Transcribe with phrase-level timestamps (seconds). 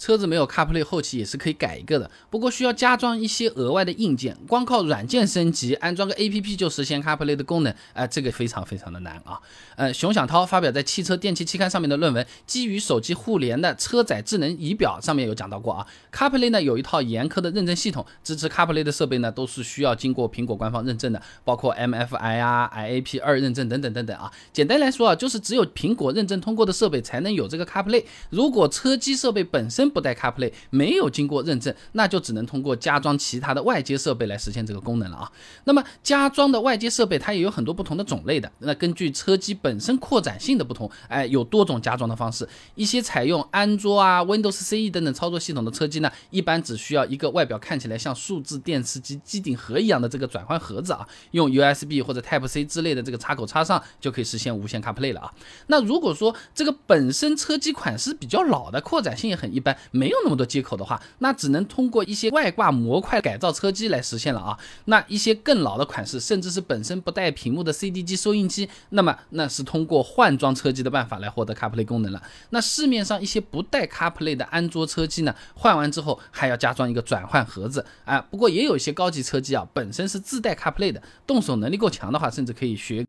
[0.00, 9.38] 车子没有 CarPlay，后期也是可以改一个的，不过需要加装一些额外的硬件，光靠软件升级，安装个 APP 就实现 CarPlay 的功能，哎，这个非常非常的难啊。
[9.76, 24.32] 呃，熊小涛发表在《汽车电器期刊》上面的论文，基于手机互联的车载智能仪表上面有讲到过啊，CarPlay 呢有一套严苛的认证系统，支持 CarPlay 的设备呢都是需要经过苹果官方认证的，包括 MFI 啊、IAP 二认证等等等等啊。
[24.50, 35.32] 简单来说啊，就是只有苹果认证通过的设备才能有这个 CarPlay，如果车机设备本身不带 CarPlay，没有经过认证，那就只能通过加装其他的外接设备来实现这个功能了啊。
[35.64, 42.48] 那么加装的外接设备它也有很多不同的种类的，那根据车机本身扩展性的不同，哎，有多种加装的方式。
[42.74, 55.32] 一些采用安卓啊、Windows CE 等等操作系统的车机呢，一般只需要一个外表看起来像数字电视机机顶盒一样的这个转换盒子啊，用 USB 或者 Type C 之类的这个插口插上就可以实现无线 CarPlay 了啊。
[55.66, 64.58] 那如果说这个本身车机款式比较老的，扩展性也很一般，没有那么多接口的话，那只能通过一些外挂模块改造车机来实现了啊。
[64.86, 72.22] 那一些更老的款式，甚至是本身不带屏幕的 CD 机、收音机，那么那是通过换装车机的办法来获得 CarPlay 功能了。
[72.50, 78.20] 那市面上一些不带 CarPlay 的安卓车机呢，换完之后还要加装一个转换盒子啊。
[78.30, 83.04] 不过也有一些高级车机啊，本身是自带 CarPlay 的，动手能力够强的话，甚至可以学。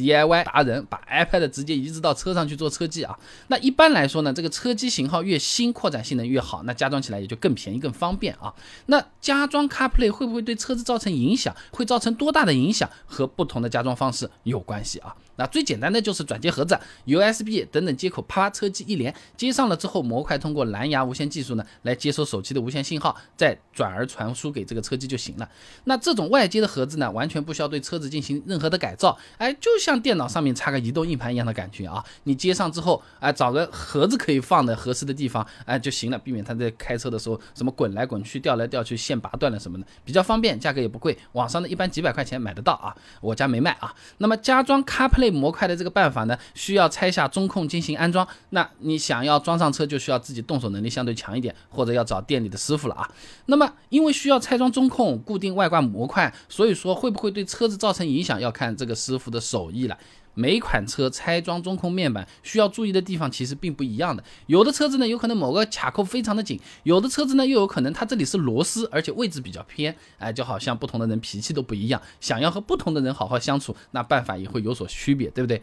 [0.00, 8.54] DIY 达人把 iPad 直接移植到车上去做车机啊，那一般来说呢，这个车机型号越新，扩展性能越好，那加装起来也就更便宜、更方便啊。
[8.86, 11.54] 那加装 CarPlay 会不会对车子造成影响？
[11.70, 12.88] 会造成多大的影响？
[13.04, 15.14] 和不同的加装方式有关系啊。
[15.36, 25.48] 那最简单的就是转接盒子、USB 等等接口，啪，车机一连接上了之后，模块通过蓝牙无线技术呢，来接收手机的无线信号，再转而传输给这个车机就行了。
[25.84, 32.04] 那这种外接的盒子呢，完全不需要对车子进行任何的改造，哎，就像像电脑上面插个移动硬盘一样的感觉啊。
[32.24, 42.94] 你接上之后，哎，找个盒子可以放的合适的地方，哎就行了，避免它在开车的时候什么滚来滚去、掉来掉去、线拔断了什么的，比较方便，价格也不贵，网上的一般几百块钱买得到啊。
[43.20, 43.92] 我家没卖啊。
[44.18, 45.30] 那么加装 CarPlay。
[45.40, 48.26] 模块的这个办法呢，需要拆下中控进行安装。
[48.50, 53.08] 那你想要装上车，就需要自己动手能力相对强一点，或者要找店里的师傅了啊。
[53.46, 59.96] 那么因为需要拆装中控、固定外挂模块，所以说会不会对车子造成影响，要看这个师傅的手意了。
[60.34, 75.60] 每款车拆装中控面板需要注意的地方其实并不一样的，有的车子呢有可能某个卡扣非常的紧，有的车子呢又有可能它这里是螺丝，而且位置比较偏，哎，就好像不同的人脾气都不一样，想要和不同的人好好相处，那办法也会有所区别，对不对？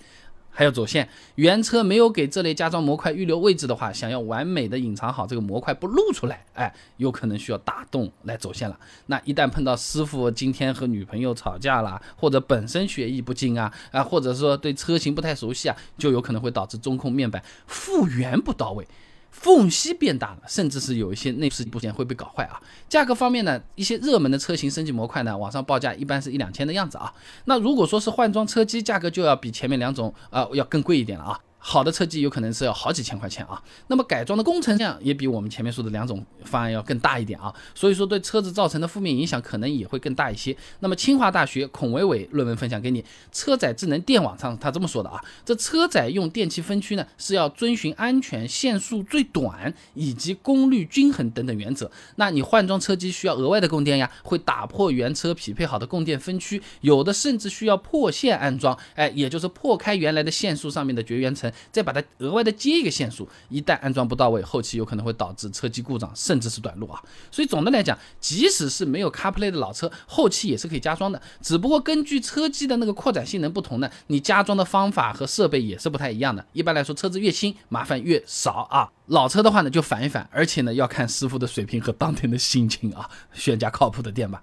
[0.50, 8.80] 还有走线，原车没有给这类加装模块预留位置的话，想要完美的隐藏好这个模块不露出来，哎，有可能需要打洞来走线了。
[9.06, 18.88] 那一旦碰到师傅今天和女朋友吵架了，或者本身学艺不精啊，啊，或者说对车型不太熟悉啊， 就有可能会导致中控面板复原不到位。
[19.32, 22.62] 缝隙变大了，甚至是有一些内饰部件会被搞坏啊。
[22.90, 27.14] 价格方面呢，一些热门的车型升级模块呢，网上报价一般是一两千的样子啊。
[27.46, 31.40] 那如果说是换装车机，价格就要比前面两种啊要更贵一点了啊。
[31.70, 40.56] 好的车机有可能是要好几千块钱啊，那么改装的工程量也比我们前面说的两种方案要更大一点啊，所以说对车子造成的负面影响可能也会更大一些。
[40.80, 51.92] 那么清华大学孔伟伟论文分享给你，车载智能电网上他这么说的啊，这车载用电器分区呢是要遵循安全、线速最短以及功率均衡等等原则。
[52.16, 61.52] 那你换装车机需要额外的供电呀，会打破原车匹配好的供电分区，有的甚至需要破线安装，哎，也就是破开原来的线束上面的绝缘层。
[61.72, 67.02] 再把它额外的接一个线束，一旦安装不到位，后期有可能会导致车机故障，甚至是短路啊。
[67.32, 71.22] 所以总的来讲，即使是没有 CarPlay 的老车，后期也是可以加装的。
[71.42, 76.46] 只不过根据车机的那个扩展性能不同呢，你加装的方法和设备也是不太一样的。
[76.54, 78.90] 一般来说，车子越新，麻烦越少啊。
[79.08, 84.42] 老车的话呢，就反一反，而且呢，要看师傅的水平和当天的心情啊， 选家靠谱的店吧。